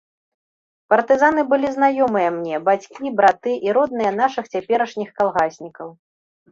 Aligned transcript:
Партызаны 0.93 1.41
былі 1.51 1.69
знаёмыя 1.75 2.29
мне, 2.39 2.63
бацькі, 2.71 3.15
браты 3.21 3.51
і 3.69 3.79
родныя 3.81 4.11
нашых 4.21 4.53
цяперашніх 4.57 5.09
калгаснікаў. 5.21 5.99